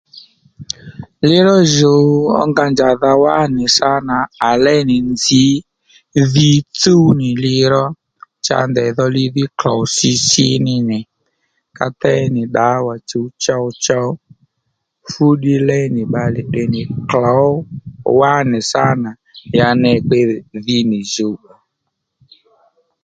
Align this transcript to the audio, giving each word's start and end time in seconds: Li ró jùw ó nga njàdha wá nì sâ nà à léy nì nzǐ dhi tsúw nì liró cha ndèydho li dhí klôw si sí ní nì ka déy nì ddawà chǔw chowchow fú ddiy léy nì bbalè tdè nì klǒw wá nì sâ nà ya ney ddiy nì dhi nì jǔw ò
Li 1.27 1.37
ró 1.47 1.57
jùw 1.75 2.05
ó 2.39 2.41
nga 2.49 2.65
njàdha 2.71 3.11
wá 3.23 3.35
nì 3.55 3.63
sâ 3.77 3.91
nà 4.07 4.17
à 4.47 4.49
léy 4.63 4.81
nì 4.89 4.97
nzǐ 5.11 5.43
dhi 6.33 6.51
tsúw 6.79 7.05
nì 7.19 7.29
liró 7.45 7.83
cha 8.45 8.57
ndèydho 8.69 9.05
li 9.15 9.23
dhí 9.35 9.45
klôw 9.59 9.81
si 9.95 10.11
sí 10.27 10.47
ní 10.65 10.75
nì 10.89 10.99
ka 11.77 11.85
déy 12.01 12.23
nì 12.35 12.41
ddawà 12.47 12.93
chǔw 13.09 13.27
chowchow 13.43 14.09
fú 15.09 15.25
ddiy 15.37 15.59
léy 15.69 15.85
nì 15.95 16.01
bbalè 16.07 16.41
tdè 16.47 16.63
nì 16.73 16.81
klǒw 17.09 17.49
wá 18.19 18.33
nì 18.49 18.59
sâ 18.71 18.85
nà 19.03 19.11
ya 19.57 19.67
ney 19.81 19.97
ddiy 20.03 20.25
nì 20.29 20.37
dhi 20.65 20.79
nì 20.89 20.99
jǔw 21.13 21.33
ò 21.51 21.55